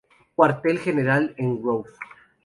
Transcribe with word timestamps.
Cuartel 0.35 0.79
General 0.79 1.35
en 1.37 1.61
Grove. 1.61 1.91